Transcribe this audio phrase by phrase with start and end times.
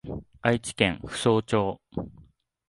[0.41, 1.79] 愛知県扶桑町